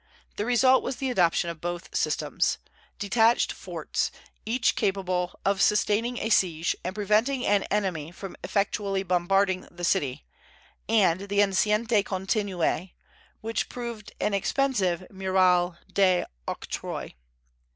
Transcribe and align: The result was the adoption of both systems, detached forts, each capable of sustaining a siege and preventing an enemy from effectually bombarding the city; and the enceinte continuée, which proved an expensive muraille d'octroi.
The 0.35 0.47
result 0.47 0.81
was 0.81 0.95
the 0.95 1.11
adoption 1.11 1.51
of 1.51 1.61
both 1.61 1.95
systems, 1.95 2.57
detached 2.97 3.51
forts, 3.51 4.09
each 4.47 4.75
capable 4.75 5.39
of 5.45 5.61
sustaining 5.61 6.17
a 6.17 6.29
siege 6.31 6.75
and 6.83 6.95
preventing 6.95 7.45
an 7.45 7.65
enemy 7.69 8.09
from 8.11 8.35
effectually 8.43 9.03
bombarding 9.03 9.67
the 9.69 9.83
city; 9.83 10.25
and 10.89 11.29
the 11.29 11.41
enceinte 11.41 12.01
continuée, 12.03 12.93
which 13.41 13.69
proved 13.69 14.11
an 14.19 14.33
expensive 14.33 15.05
muraille 15.11 15.77
d'octroi. 15.93 17.11